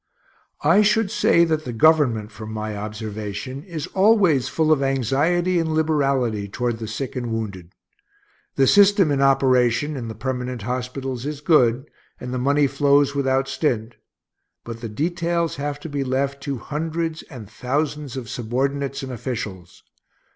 I 0.63 0.81
should 0.81 1.11
say 1.11 1.45
that 1.45 1.63
the 1.63 1.71
Government, 1.71 2.31
from 2.31 2.51
my 2.51 2.75
observation, 2.75 3.61
is 3.63 3.85
always 3.85 4.47
full 4.47 4.71
of 4.71 4.81
anxiety 4.81 5.59
and 5.59 5.73
liberality 5.75 6.47
toward 6.47 6.79
the 6.79 6.87
sick 6.87 7.15
and 7.15 7.31
wounded. 7.31 7.73
The 8.55 8.65
system 8.65 9.11
in 9.11 9.21
operation 9.21 9.95
in 9.95 10.07
the 10.07 10.15
permanent 10.15 10.63
hospitals 10.63 11.27
is 11.27 11.39
good, 11.39 11.87
and 12.19 12.33
the 12.33 12.39
money 12.39 12.65
flows 12.65 13.13
without 13.13 13.47
stint. 13.47 13.93
But 14.63 14.81
the 14.81 14.89
details 14.89 15.57
have 15.57 15.79
to 15.81 15.87
be 15.87 16.03
left 16.03 16.41
to 16.45 16.57
hundreds 16.57 17.21
and 17.29 17.47
thousands 17.47 18.17
of 18.17 18.27
subordinates 18.27 19.03
and 19.03 19.11
officials. 19.11 19.83